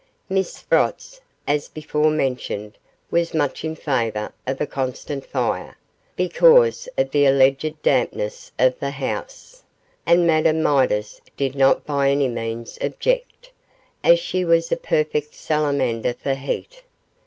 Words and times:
Miss 0.29 0.51
Sprotts, 0.53 1.21
as 1.47 1.67
before 1.69 2.09
mentioned, 2.09 2.79
was 3.11 3.35
much 3.35 3.63
in 3.63 3.75
favour 3.75 4.33
of 4.47 4.59
a 4.59 4.65
constant 4.65 5.23
fire, 5.27 5.77
because 6.15 6.89
of 6.97 7.11
the 7.11 7.27
alleged 7.27 7.79
dampness 7.83 8.51
of 8.57 8.79
the 8.79 8.89
house, 8.89 9.61
and 10.07 10.25
Madame 10.25 10.63
Midas 10.63 11.21
did 11.37 11.53
not 11.53 11.85
by 11.85 12.09
any 12.09 12.27
means 12.29 12.79
object, 12.81 13.51
as 14.03 14.17
she 14.17 14.43
was 14.43 14.71
a 14.71 14.75
perfect 14.75 15.35
salamander 15.35 16.15
for 16.15 16.33
heat. 16.33 16.81